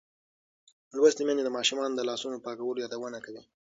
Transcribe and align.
لوستې 0.97 1.21
میندې 1.27 1.43
د 1.45 1.49
ماشومانو 1.57 1.93
د 1.97 2.01
لاسونو 2.09 2.41
پاکولو 2.45 2.81
یادونه 2.85 3.17
کوي. 3.25 3.41